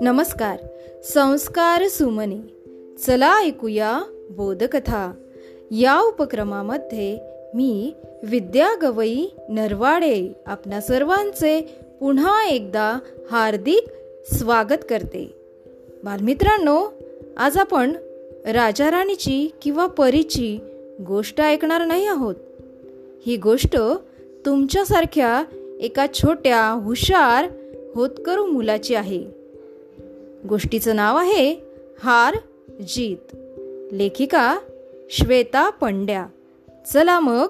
नमस्कार 0.00 0.56
संस्कार 1.04 1.88
सुमने. 1.88 2.38
चला 3.06 3.40
ऐकूया 3.40 4.00
बोधकथा. 4.30 5.12
या 5.70 6.00
उपक्रमामध्ये 6.00 7.18
मी 7.54 7.92
विद्या 8.22 8.74
गवई 8.82 9.26
नरवाडे 9.48 10.32
आपणा 10.46 10.80
सर्वांचे 10.80 11.60
पुन्हा 12.00 12.48
एकदा 12.48 12.98
हार्दिक 13.30 13.84
स्वागत 14.34 14.84
करते. 14.90 15.34
बालमित्रांनो 16.04 16.92
आज 17.36 17.56
आपण 17.56 17.92
राजाराणीची 18.46 19.50
किंवा 19.62 19.86
परीची 19.86 20.58
गोष्ट 21.06 21.40
ऐकणार 21.40 21.84
नाही 21.84 22.06
आहोत. 22.06 22.34
ही 23.26 23.36
गोष्ट 23.36 23.76
तुमच्यासारख्या 24.46 25.44
एका 25.80 26.06
छोट्या 26.14 26.70
हुशार 26.70 27.44
होतकरू 27.94 28.46
मुलाची 28.46 28.94
आहे. 28.94 29.24
गोष्टीचं 30.48 30.96
नाव 30.96 31.16
आहे 31.16 31.56
हार 32.02 32.34
जीत. 32.80 33.36
लेखिका 33.92 34.58
श्वेता 35.10 35.70
पंड्या. 35.70 36.26
चला 36.92 37.20
मग 37.20 37.46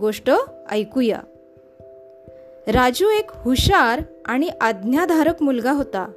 गोष्ट 0.00 0.30
ऐकूया. 0.70 1.20
राजू 2.68 3.08
एक 3.08 3.30
हुशार 3.34 4.00
आणि 4.24 4.48
आज्ञाधारक 4.60 5.42
मुलगा 5.42 5.72
होता. 5.72 6.12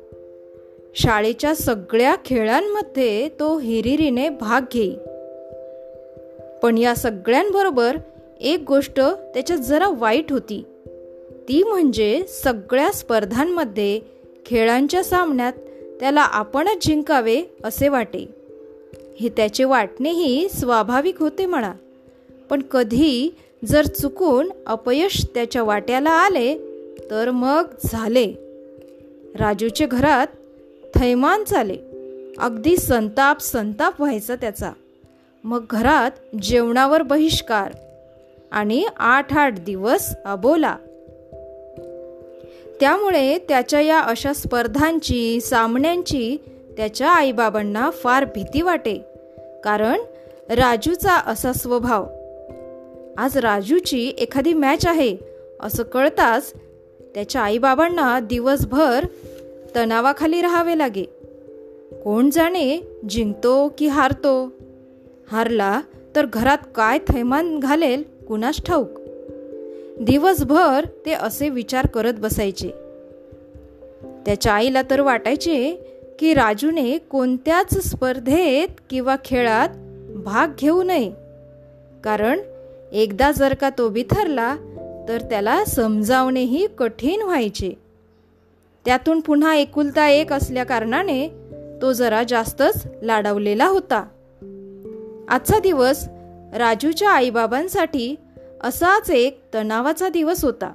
शाळेच्या 0.95 1.55
सगळ्या 1.55 2.15
खेळांमध्ये 2.25 3.29
तो 3.29 3.59
हिरिरीने 3.59 4.29
भाग 4.29 4.61
घेई. 4.73 4.95
पण 6.63 6.77
या 6.77 6.95
सगळ्यांबरोबर 6.95 7.97
एक 8.43 8.63
गोष्ट 8.67 8.99
त्याच्यात 8.99 9.59
जरा 9.59 9.87
वाईट 9.89 10.31
होती. 10.31 10.63
ती 11.49 11.63
म्हणजे 11.63 12.23
सगळ्या 12.27 12.91
स्पर्धांमध्ये 12.91 14.01
खेळांच्या 14.45 15.03
सामन्यात 15.03 15.53
त्याला 15.99 16.21
आपणच 16.21 16.85
जिंकावे 16.85 17.43
असे 17.63 17.87
वाटे. 17.87 18.27
हे 19.19 19.29
त्याचे 19.29 19.63
वाटणेही 19.63 20.49
स्वाभाविक 20.49 21.19
होते 21.19 21.45
म्हणा. 21.45 21.73
पण 22.49 22.61
कधी 22.61 23.29
जर 23.65 23.85
चुकून 23.85 24.51
अपयश 24.67 25.25
त्याच्या 25.33 25.63
वाट्याला 25.63 26.09
आले 26.09 26.55
तर 27.11 27.31
मग 27.31 27.63
झाले. 27.85 28.33
राजूच्या 29.39 29.87
घरात 29.87 30.27
थैमान 30.95 31.43
चाले. 31.43 31.77
अगदी 32.39 32.77
संताप 32.77 33.39
संताप 33.39 34.01
व्हायचा 34.01 34.35
त्याचा. 34.35 34.71
मग 35.43 35.65
घरात 35.69 36.35
जेवणावर 36.41 37.01
बहिष्कार. 37.01 37.71
आणि 38.53 38.85
आठ 38.97 39.37
आठ 39.37 39.59
दिवस 39.59 40.15
अबोला. 40.25 40.77
त्यामुळे 42.79 43.37
त्याच्या 43.37 43.81
या 43.81 43.99
अशा 43.99 44.33
स्पर्धांची 44.33 45.41
सामन्यांची 45.41 46.37
त्याच्या 46.77 47.09
आईबाबांना 47.09 47.89
फार 47.89 48.25
भीती 48.25 48.61
वाटे. 48.61 49.05
कारण 49.63 49.99
राजूचा 50.49 51.13
असा 51.13 51.53
स्वभाव 51.53 52.05
आज 53.17 53.37
राजूची 53.37 54.13
एखादी 54.17 54.53
मॅच 54.53 54.87
आहे 54.87 55.17
असं 55.59 55.83
कळताच 55.83 56.53
त्याच्या 57.13 57.41
आईबाबांना 57.41 58.19
दिवसभर 58.19 59.05
तणावाखाली 59.75 60.41
राहावे 60.41 60.77
लागे. 60.77 61.03
कोण 62.03 62.29
जाणे 62.29 62.79
जिंकतो 63.09 63.73
की 63.77 63.87
हारतो? 63.87 64.53
हारला 65.31 65.81
तर 66.15 66.25
घरात 66.33 66.57
काय 66.75 66.99
थैमान 67.07 67.59
घालेल? 67.59 68.12
कुणास 68.33 68.61
ठाऊक? 68.65 68.89
दिवसभर 70.01 70.85
ते 71.05 71.11
असे 71.11 71.49
विचार 71.49 71.87
करत 71.87 72.13
बसायचे. 72.13 72.69
त्याच्या 74.25 74.53
आईला 74.53 74.81
तर 74.81 75.01
वाटायचे 75.01 75.73
की 76.19 76.33
राजूने 76.33 76.97
कोणत्याच 76.97 77.87
स्पर्धेत 77.87 78.67
किंवा 78.89 79.15
खेळात 79.25 79.69
भाग 80.15 80.47
घेऊ 80.59 80.83
नये. 80.83 81.11
कारण 82.03 82.39
एकदा 82.91 83.31
जर 83.31 83.53
का 83.53 83.69
तो 83.69 83.89
बिथरला 83.89 84.55
तर 85.09 85.17
त्याला 85.21 85.65
समजावणेही 85.65 86.67
कठीण 86.77 87.21
व्हायचे. 87.21 87.73
त्यातून 88.85 89.19
पुन्हा 89.19 89.55
एकुलता 89.55 90.09
एक 90.09 90.33
असल्या 90.33 90.63
कारणाने 90.63 91.27
तो 91.81 91.93
जरा 91.93 92.23
जास्तच 92.23 92.87
लाडवलेला 93.03 93.67
होता. 93.67 94.05
आजचा 95.29 95.59
दिवस 95.59 96.05
राजूच्या 96.55 97.09
आईबाबांसाठी 97.09 98.15
असाच 98.63 99.11
एक 99.11 99.41
तणावाचा 99.53 100.09
दिवस 100.09 100.45
होता. 100.45 100.73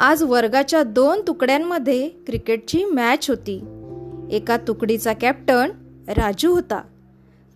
आज 0.00 0.22
वर्गाच्या 0.22 0.82
दोन 0.82 1.20
तुकड्यांमध्ये 1.26 2.08
क्रिकेटची 2.08 2.84
मॅच 2.84 3.30
होती. 3.30 3.64
एका 4.30 4.56
तुकडीचा 4.56 5.12
कॅप्टन 5.12 5.70
राजू 6.08 6.52
होता. 6.52 6.82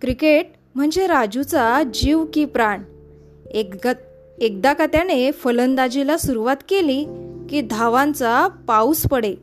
क्रिकेट 0.01 0.51
म्हणजे 0.75 1.07
राजूचा 1.07 1.83
जीव 1.93 2.25
की 2.33 2.45
प्राण. 2.45 2.81
एकदा 3.51 3.93
एकदा 4.39 4.73
का 4.73 4.85
त्याने 4.85 5.31
फलंदाजीला 5.31 6.17
सुरुवात 6.17 6.57
केली 6.69 7.05
की 7.49 7.61
धावांचा 7.61 8.47
पाऊस 8.47 9.03
पडे. 9.03 9.35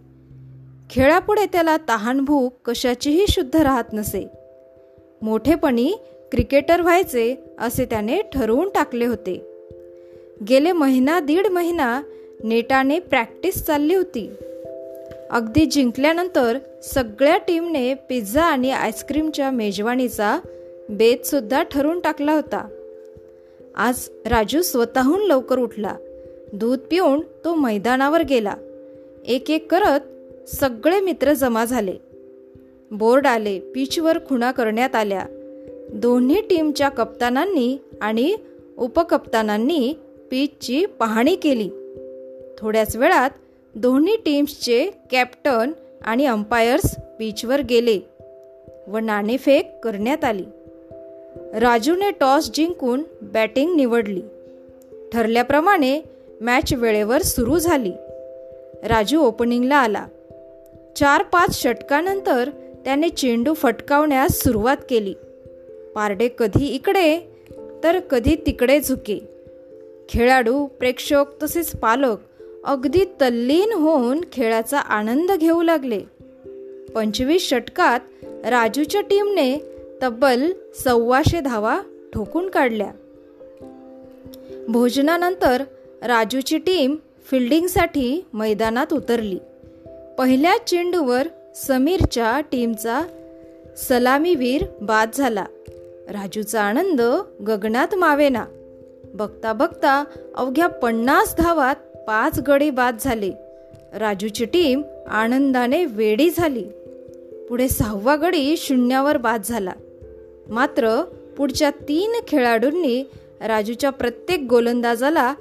खेळापुढे 0.91 1.47
त्याला 1.47 1.77
तहानभूक 1.89 2.55
कशाचीही 2.65 3.25
शुद्ध 3.29 3.57
राहत 3.57 3.93
नसे. 3.93 4.29
मोठेपणी 5.23 5.95
क्रिकेटर 6.33 6.83
व्हायचे 6.83 7.46
असे 7.59 7.85
त्याने 7.85 8.21
ठरवून 8.33 8.69
टाकले 8.69 9.07
होते. 9.07 9.47
गेले 10.49 10.73
महिना 10.73 11.21
दीड 11.21 11.47
महिना 11.47 12.03
नेटाने 12.45 12.99
प्रॅक्टिस 12.99 13.65
चालली 13.65 13.95
होती. 13.95 14.31
अगदी 15.31 15.67
जिंकल्यानंतर 15.67 16.59
सगळ्या 16.83 17.39
टीमने 17.39 17.95
पिझ्झा 17.95 18.43
आणि 18.43 18.71
आईस्क्रीमच्या 18.71 19.51
मेजवानीचा 19.51 20.39
बेतसुद्धा 20.89 21.63
ठरवून 21.63 22.01
टाकला 22.01 22.33
होता. 22.33 22.69
आज 23.77 24.09
राजू 24.27 24.63
स्वतःहून 24.63 25.23
लवकर 25.23 25.59
उठला. 25.59 25.97
दूध 26.53 26.79
पिऊन 26.79 27.21
तो 27.45 27.55
मैदानावर 27.55 28.23
गेला. 28.23 28.55
एक 29.27 29.51
एक 29.51 29.75
करत 29.75 30.01
सगळे 30.49 31.01
मित्र 31.01 31.33
जमा 31.33 31.65
झाले. 31.65 31.95
बोर्ड 32.91 33.27
आले 33.27 33.59
पिचवर 33.59 34.19
खुणा 34.19 34.51
करण्यात 34.51 34.95
आल्या. 34.95 35.36
दोन्ही 35.93 36.41
टीमच्या 36.41 36.89
कप्तानांनी 36.89 37.79
आणि 38.01 38.37
उपकप्तानांनी 38.79 39.95
पिचची 40.31 40.85
पाहणी 40.85 41.37
केली. 41.37 41.71
थोड्याच 42.59 42.97
वेळात 42.97 43.31
दोन्ही 43.75 44.17
टीम्सचे 44.17 44.91
कॅप्टन 45.11 45.73
आणि 46.03 46.27
अंपायर्स 46.27 46.97
पिचवर 47.19 47.61
गेले 47.61 48.01
व 48.87 48.99
नाणेफेक 48.99 49.81
करण्यात 49.85 50.25
आली. 50.25 50.45
राजूने 51.61 52.11
टॉस 52.11 52.51
जिंकून 52.55 53.03
बॅटिंग 53.23 53.77
निवडली. 53.77 54.23
ठरल्याप्रमाणे 55.13 56.01
मॅच 56.41 56.75
वेळेवर 56.75 57.23
सुरू 57.23 57.59
झाली. 57.59 57.93
राजू 58.83 59.21
ओपनिंगला 59.21 59.77
आला. 59.77 60.07
चार 60.97 61.23
पाच 61.23 61.63
षटकानंतर 61.63 62.51
त्याने 62.85 63.09
चेंडू 63.09 63.55
फटकावण्यास 63.55 64.33
सुरुवात 64.33 64.77
केली. 64.91 65.15
पारडे 65.97 66.29
कधी 66.39 66.67
इकडे 66.67 67.19
तर 67.85 67.99
कधी 67.99 68.37
तिकडे 68.47 68.81
झुके. 68.81 69.19
खेळाडू 70.09 70.67
प्रेक्षक 70.67 71.25
तसेच 71.43 71.77
पालक 71.77 72.17
अगदी 72.65 73.05
तल्लीन 73.21 73.73
होऊन 73.73 74.21
खेळाचा 74.33 74.79
आनंद 74.79 75.33
घेऊ 75.33 75.63
लागले. 75.63 76.01
पंचवीस 76.95 77.49
षटकात 77.49 78.01
राजूच्या 78.47 79.01
टीमने 79.01 79.57
तब्बल 80.03 80.53
सव्वाशे 80.85 81.41
धावा 81.41 81.81
ठोकून 82.13 82.49
काढल्या. 82.49 82.93
भोजनानंतर 84.69 85.63
राजूची 86.03 86.59
टीम 86.59 86.97
फिल्डिंगसाठी 87.27 88.25
मैदानात 88.33 88.93
उतरली. 88.93 89.39
पहिल्या 90.19 90.57
चेंडूवर 90.67 91.29
समीरच्या 91.57 92.41
टीमचा 92.41 93.03
सलामीवीर 93.77 94.65
बाद 94.81 95.11
झाला. 95.15 95.45
राजूचा 96.09 96.63
आनंद 96.63 97.01
गगनात 97.47 97.95
मावेना. 97.95 98.45
बघता 99.15 99.53
बघता 99.53 100.05
अवघ्या 100.35 100.67
पन्नास 100.67 101.35
धावात 101.39 101.77
पाच 102.07 102.41
गडी 102.41 102.71
बाद 102.71 102.97
झाले. 103.01 103.33
राजूची 103.99 104.45
टीम 104.45 104.83
आनंदाने 105.09 105.85
वेडी 105.85 106.31
झाली. 106.31 106.65
पुढे 107.49 107.69
सहावा 107.69 108.17
गडी 108.17 108.57
शून्यावर 108.57 109.17
बाद 109.17 109.43
झाला. 109.45 109.73
मात्र 110.49 111.03
पुढच्या 111.37 111.71
तीन 111.71 112.13
खेळाडूंनी 112.29 113.05
राजूच्या 113.41 113.91
प्रत्येक 113.91 114.47
गोलंदाजाला 114.51 115.35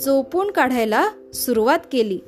चोपून 0.00 0.50
काढायला 0.50 1.08
सुरुवात 1.34 1.78
केली. 1.92 2.18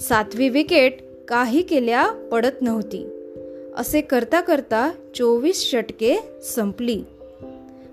सातवी 0.00 0.48
विकेट 0.48 0.98
काही 1.28 1.62
केल्या 1.62 2.10
पडत 2.32 2.62
नव्हती. 2.62 3.17
असे 3.78 4.00
करता 4.00 4.40
करता 4.40 4.90
चोवीस 5.14 5.70
षटके 5.70 6.16
संपली. 6.42 7.02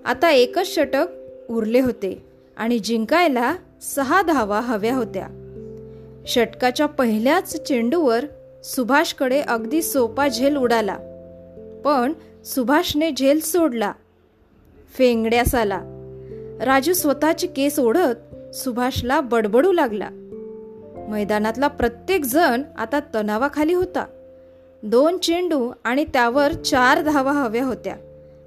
आता 0.04 0.30
एकच 0.30 0.74
षटक 0.74 1.06
उरले 1.50 1.80
होते 1.80 2.26
आणि 2.56 2.78
जिंकायला 2.78 3.54
सहा 3.82 4.22
धावा 4.22 4.60
हव्या 4.60 4.96
होत्या. 4.96 5.26
षटकाच्या 6.26 6.86
पहिल्याच 6.86 7.62
चेंडूवर 7.62 8.24
सुभाषकडे 8.64 9.40
अगदी 9.40 9.82
सोपा 9.82 10.28
झेल 10.28 10.56
उडाला 10.56 10.96
पण 11.84 12.12
सुभाषने 12.44 13.10
झेल 13.10 13.40
सोडला. 13.40 13.92
फेंगड्यास 14.98 15.54
आला 15.54 15.80
राजू 16.62 16.92
स्वतःचे 16.92 17.46
केस 17.46 17.78
ओढत 17.78 18.54
सुभाषला 18.54 19.20
बडबडू 19.20 19.72
लागला. 19.72 20.08
मैदानातला 21.08 21.68
प्रत्येक 21.68 22.24
जण 22.24 22.62
आता 22.76 23.00
तणावाखाली 23.14 23.74
होता. 23.74 24.06
दोन 24.86 25.18
चेंडू 25.18 25.72
आणि 25.84 26.04
त्यावर 26.04 26.52
चार 26.52 27.02
धावा 27.02 27.32
हव्या 27.32 27.64
होत्या. 27.64 27.96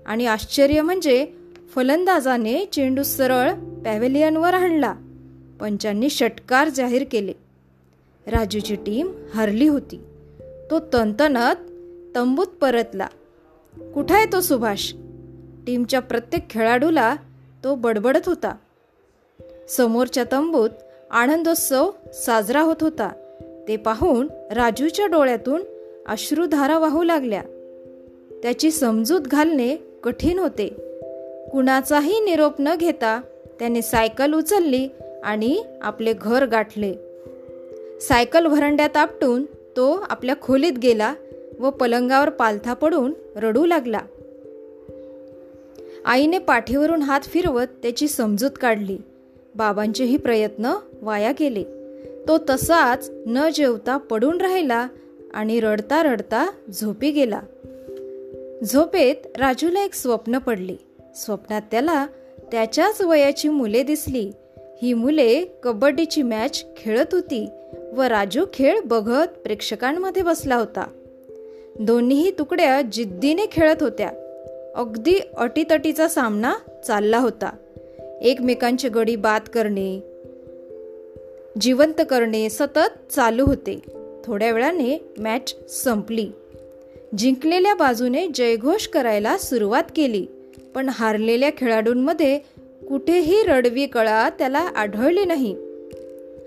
आणि 0.05 0.25
आश्चर्य 0.25 0.81
म्हणजे 0.81 1.27
फलंदाजाने 1.75 2.65
चेंडू 2.65 3.03
सरळ 3.03 3.51
पॅव्हेलियनवर 3.85 4.53
आणला. 4.53 4.95
पंचांनी 5.59 6.09
षटकार 6.09 6.69
जाहीर 6.69 7.03
केले. 7.11 7.33
राजूची 8.27 8.75
टीम 8.75 9.11
हरली 9.33 9.67
होती. 9.67 9.99
तो 10.71 10.79
तनतनत 10.79 11.55
तंबूत 12.15 12.47
परतला. 12.47 13.07
कुठं 13.93 14.15
आहे 14.15 14.25
तो 14.25 14.41
सुभाष? 14.41 14.93
टीमच्या 15.67 15.99
प्रत्येक 15.99 16.49
खेळाडूला 16.49 17.15
तो 17.63 17.75
बडबडत 17.75 18.25
होता. 18.25 18.55
समोरच्या 19.69 20.23
तंबूत 20.31 20.69
आनंदोत्सव 21.11 21.91
साजरा 22.13 22.61
होत 22.61 22.75
होता. 22.81 23.09
ते 23.67 23.77
पाहून 23.77 24.27
राजूच्या 24.51 25.05
डोळ्यातून 25.05 25.63
अश्रुधारा 26.09 26.79
वाहू 26.79 27.03
लागल्या. 27.03 27.41
त्याची 28.43 28.71
समजूत 28.71 29.21
घालणे 29.21 29.75
कठीण 30.03 30.39
होते. 30.39 30.67
कुणाचाही 31.51 32.19
निरोप 32.19 32.53
न 32.59 32.75
घेता 32.75 33.21
त्याने 33.59 33.81
सायकल 33.81 34.33
उचलली 34.33 34.89
आणि 35.23 35.63
आपले 35.81 36.13
घर 36.13 36.45
गाठले. 36.45 36.93
सायकल 38.01 38.45
व्हरंड्यात 38.45 38.97
आपटून 38.97 39.45
तो 39.45 40.05
आपल्या 40.09 40.35
खोलीत 40.41 40.73
गेला 40.73 41.13
व 41.59 41.69
पलंगावर 41.69 42.29
पालथा 42.29 42.73
पडून 42.73 43.13
रडू 43.35 43.65
लागला. 43.65 43.99
आईने 46.05 46.37
पाठीवरून 46.37 47.01
हात 47.01 47.21
फिरवत 47.21 47.67
त्याची 47.81 48.07
समजूत 48.07 48.51
काढली. 48.61 48.97
बाबांचेही 49.55 50.17
प्रयत्न 50.17 50.73
वाया 51.01 51.31
गेले. 51.39 51.63
तो 52.27 52.37
तसाच 52.49 53.11
न 53.27 53.49
जेवता 53.55 53.97
पडून 53.97 54.41
राहिला 54.41 54.87
आणि 55.33 55.59
रडता 55.59 56.03
रडता 56.03 56.51
झोपी 56.73 57.11
गेला. 57.11 57.41
झोपेत 58.63 59.37
राजूला 59.37 59.83
एक 59.83 59.93
स्वप्न 59.93 60.37
पडले. 60.37 60.75
स्वप्नात 61.15 61.61
त्याला 61.71 62.07
त्याच्याच 62.51 63.01
वयाची 63.01 63.49
मुले 63.49 63.83
दिसली. 63.83 64.31
ही 64.81 64.93
मुले 64.93 65.45
कबड्डीची 65.63 66.21
मॅच 66.21 66.65
खेळत 66.77 67.05
होती 67.11 67.49
व 67.93 68.01
राजू 68.01 68.45
खेळ 68.53 68.79
बघत 68.85 69.27
प्रेक्षकांमध्ये 69.27 70.21
बसला 70.21 70.55
होता. 70.55 70.87
दोन्हीही 71.79 72.31
तुकड्या 72.31 72.81
जिद्दीने 72.81 73.45
खेळत 73.51 73.83
होत्या. 73.83 74.11
अगदी 74.75 75.19
अटीतटीचा 75.37 76.07
सामना 76.07 76.53
चालला 76.87 77.19
होता. 77.19 77.55
एकमेकांचे 78.21 78.89
गडी 78.89 79.15
बाद 79.15 79.41
करणे 79.53 79.99
जिवंत 81.61 82.01
करणे 82.09 82.49
सतत 82.49 83.11
चालू 83.11 83.45
होते. 83.45 83.98
थोड्या 84.25 84.51
वेळाने 84.51 85.11
मॅच 85.17 85.55
संपली. 85.69 86.29
जिंकलेल्या 87.17 87.75
बाजूने 87.75 88.27
जयघोष 88.35 88.87
करायला 88.87 89.37
सुरुवात 89.37 89.83
केली 89.95 90.25
पण 90.75 90.89
हारलेल्या 90.89 91.49
खेळाडूंमध्ये 91.57 92.39
कुठेही 92.89 93.43
रडवी 93.43 93.85
कळा 93.85 94.29
त्याला 94.29 94.59
आढळली 94.59 95.25
नाही. 95.25 95.55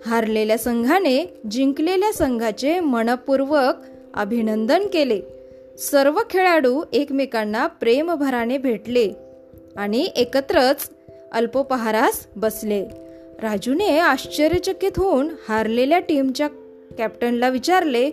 हारलेल्या 0.07 0.59
संघाने 0.59 1.35
जिंकलेल्या 1.51 2.13
संघाचे 2.13 2.81
मनपूर्वक 2.81 3.75
अभिनंदन 4.15 4.87
केले. 4.87 5.21
सर्व 5.79 6.21
खेळाडू 6.31 6.83
एकमेकांना 6.93 7.67
प्रेमभराने 7.67 8.59
भेटले 8.59 9.11
आणि 9.77 10.09
एकत्रच 10.17 10.91
अल्पोपहारास 11.33 12.27
बसले. 12.37 12.85
राजूने 13.43 13.99
आश्चर्यचकित 13.99 14.93
होऊन 14.97 15.29
हारलेल्या 15.49 15.99
टीमच्या 15.99 16.49
कॅप्टनला 16.99 17.49
विचारले 17.49 18.11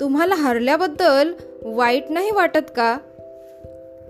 तुम्हाला 0.00 0.34
हरल्याबद्दल 0.34 1.32
वाईट 1.62 2.04
नाही 2.10 2.30
वाटत 2.30 2.70
का? 2.76 2.98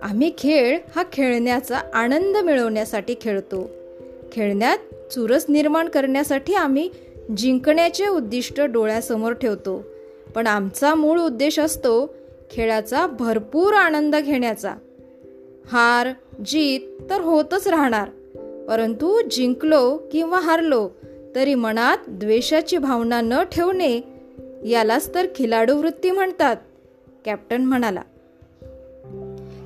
आम्ही 0.02 0.32
खेळ 0.38 0.78
हा 0.96 1.02
खेळण्याचा 1.12 1.80
आनंद 1.94 2.36
मिळवण्यासाठी 2.36 3.14
खेळतो. 3.20 3.70
खेळण्यात 4.32 4.78
चुरस 5.12 5.46
निर्माण 5.48 5.88
करण्यासाठी 5.88 6.54
आम्ही 6.54 6.90
जिंकण्याचे 7.36 8.06
उद्दिष्ट 8.06 8.60
डोळ्यासमोर 8.60 9.32
ठेवतो. 9.32 9.84
पण 10.34 10.46
आमचा 10.46 10.94
मूळ 10.94 11.20
उद्देश 11.20 11.58
असतो 11.58 12.14
खेळाचा 12.50 13.06
भरपूर 13.06 13.74
आनंद 13.74 14.16
घेण्याचा. 14.16 14.74
हार 15.66 16.08
जीत 16.46 16.80
तर 17.10 17.20
होतच 17.20 17.68
राहणार. 17.68 18.08
परंतु 18.68 19.20
जिंकलो 19.20 19.98
किंवा 20.12 20.40
हारलो 20.40 20.90
तरी 21.36 21.54
मनात 21.54 21.98
द्वेषाची 22.08 22.78
भावना 22.78 23.20
न 23.20 23.42
ठेवणे 23.52 24.00
यालाच 24.64 25.14
तर 25.14 25.26
खिलाडू 25.36 25.78
वृत्ती 25.78 26.10
म्हणतात 26.10 26.56
कॅप्टन 27.24 27.64
म्हणाला. 27.64 28.02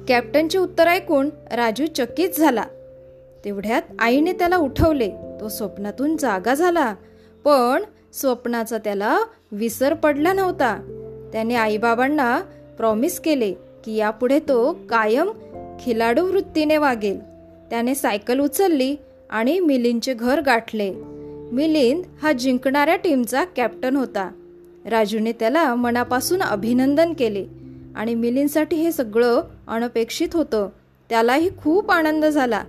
कॅप्टनचे 0.08 0.58
उत्तर 0.58 0.86
ऐकून 0.86 1.30
राजू 1.52 1.86
चकित 1.86 2.28
झाला. 2.38 2.64
तेवढ्यात 3.44 3.82
आईने 3.98 4.32
त्याला 4.32 4.56
उठवले. 4.56 5.10
तो 5.40 5.48
स्वप्नातून 5.48 6.16
जागा 6.16 6.54
झाला 6.54 6.94
पण 7.44 7.82
स्वप्नाचा 8.12 8.78
त्याला 8.78 9.18
विसर 9.52 9.94
पडला 9.94 10.32
नव्हता. 10.32 10.76
त्याने 11.32 11.54
आईबाबांना 11.54 12.40
प्रॉमिस 12.76 13.20
केले 13.20 13.52
की 13.84 13.96
यापुढे 13.96 14.38
तो 14.38 14.72
कायम 14.72 15.30
खिलाडू 15.80 16.26
वृत्तीने 16.26 16.76
वागेल. 16.76 17.20
त्याने 17.70 17.94
सायकल 17.94 18.40
उचलली 18.40 18.96
आणि 19.30 19.60
मिलिंदचे 19.60 20.14
घर 20.14 20.40
गाठले. 20.40 21.19
मिलिंद 21.52 22.04
हा 22.22 22.32
जिंकणाऱ्या 22.32 22.96
टीमचा 22.96 23.44
कॅप्टन 23.44 23.96
होता. 23.96 24.30
राजूने 24.90 25.32
त्याला 25.32 25.74
मनापासून 25.74 26.42
अभिनंदन 26.42 27.12
केले 27.12 27.46
आणि 27.96 28.14
मिलिंदसाठी 28.14 28.76
हे 28.76 28.92
सगळं 28.92 29.40
अनपेक्षित 29.68 30.28
होतं. 30.32 30.68
त्यालाही 31.08 31.50
खूप 31.62 31.90
आनंद 31.90 32.26
झाला. 32.26 32.64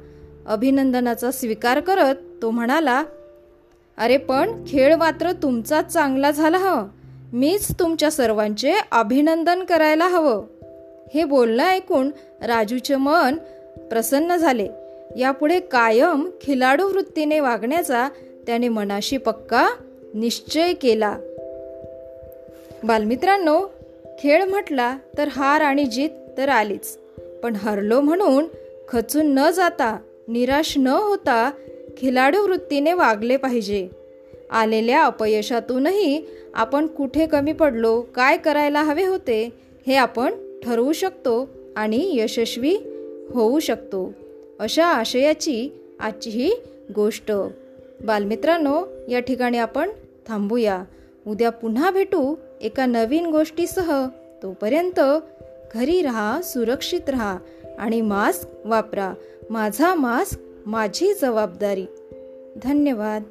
अभिनंदनाचा 0.47 1.31
स्वीकार 1.31 1.79
करत 1.79 2.15
तो 2.41 2.51
म्हणाला 2.51 3.03
अरे 3.97 4.17
पण 4.17 4.63
खेळ 4.67 4.95
मात्र 4.95 5.31
तुमचाच 5.31 5.93
चांगला 5.93 6.31
झाला 6.31 6.57
हवं 6.57 6.88
मीच 7.33 7.67
तुमच्या 7.79 8.11
सर्वांचे 8.11 8.73
अभिनंदन 8.91 9.63
करायला 9.63 10.07
हवं. 10.07 10.43
हे 11.13 11.23
बोलणं 11.23 11.63
ऐकून 11.63 12.11
राजूचे 12.41 12.95
मन 12.95 13.35
प्रसन्न 13.89 14.35
झाले. 14.35 14.67
यापुढे 15.17 15.59
कायम 15.59 16.29
खिलाडू 16.41 16.88
वृत्तीने 16.88 17.39
वागण्याचा 17.39 18.09
त्याने 18.48 18.69
मनाशी 18.69 19.17
पक्का 19.17 19.69
निश्चय 20.13 20.74
केला. 20.74 21.17
बालमित्रांनो 22.83 23.62
खेळ 24.19 24.43
म्हटला 24.43 24.98
तर 25.17 25.27
हार 25.27 25.62
आणि 25.62 25.86
जीत 25.86 26.10
तर 26.38 26.50
आलीच. 26.50 26.98
पण 27.43 27.55
हरलो 27.55 28.01
म्हणून 28.01 28.45
खचून 28.88 29.25
न 29.25 29.51
जाता 29.51 29.98
निराश 30.27 30.77
न 30.77 30.88
होता 30.88 31.51
खिलाडू 31.98 32.38
वृत्तीने 32.38 32.93
वागले 32.93 33.38
पाहिजे. 33.38 33.89
आलेल्या 34.51 35.03
अपयशातूनही 35.03 36.24
आपण 36.53 36.88
कुठे 36.88 37.25
कमी 37.25 37.53
पडलो 37.53 38.01
काय 38.01 38.38
करायला 38.38 38.83
हवे 38.83 39.05
होते 39.05 39.50
हे 39.88 39.95
आपण 39.95 40.33
ठरवू 40.63 40.91
शकतो 40.91 41.50
आणि 41.75 42.19
यशस्वी 42.19 42.77
होऊ 43.33 43.60
शकतो 43.60 44.13
अशा 44.60 44.86
आशयाची 44.86 45.69
आजची 46.00 46.29
ही 46.29 46.51
गोष्ट. 46.95 47.31
बालमित्रांनो 48.05 48.84
या 49.10 49.20
ठिकाणी 49.20 49.58
आपण 49.58 49.89
थांबूया. 50.27 50.84
उद्या 51.27 51.50
पुन्हा 51.50 51.91
भेटू 51.91 52.36
एका 52.62 52.86
नवीन 52.86 53.25
गोष्टीसह. 53.25 54.08
तोपर्यंत 54.43 55.00
घरी 55.74 56.01
राहा 56.01 56.41
सुरक्षित 56.41 57.10
राहा 57.10 57.38
आणि 57.79 58.01
मास्क 58.01 58.48
वापरा. 58.65 59.13
माझा 59.50 59.96
मास्क 59.96 60.39
माझी 60.65 61.13
जबाबदारी. 61.13 61.86
धन्यवाद. 62.63 63.24